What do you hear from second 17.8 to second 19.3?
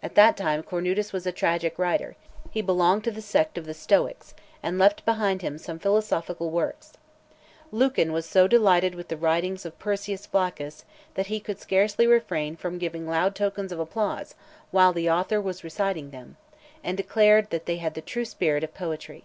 the true spirit of poetry.